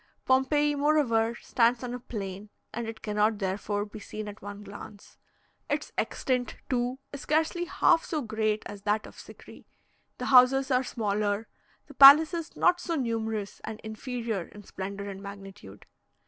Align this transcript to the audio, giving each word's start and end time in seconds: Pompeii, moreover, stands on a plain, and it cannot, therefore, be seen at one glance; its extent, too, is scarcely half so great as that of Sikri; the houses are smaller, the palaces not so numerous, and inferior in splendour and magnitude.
Pompeii, 0.25 0.73
moreover, 0.73 1.35
stands 1.35 1.83
on 1.83 1.93
a 1.93 1.99
plain, 1.99 2.49
and 2.73 2.87
it 2.87 3.03
cannot, 3.03 3.37
therefore, 3.37 3.85
be 3.85 3.99
seen 3.99 4.27
at 4.27 4.41
one 4.41 4.63
glance; 4.63 5.19
its 5.69 5.91
extent, 5.95 6.55
too, 6.71 6.97
is 7.13 7.21
scarcely 7.21 7.65
half 7.65 8.03
so 8.03 8.19
great 8.23 8.63
as 8.65 8.81
that 8.81 9.05
of 9.05 9.15
Sikri; 9.19 9.65
the 10.17 10.25
houses 10.25 10.71
are 10.71 10.81
smaller, 10.83 11.47
the 11.85 11.93
palaces 11.93 12.55
not 12.55 12.79
so 12.81 12.95
numerous, 12.95 13.59
and 13.63 13.79
inferior 13.81 14.47
in 14.47 14.63
splendour 14.63 15.07
and 15.07 15.21
magnitude. 15.21 15.85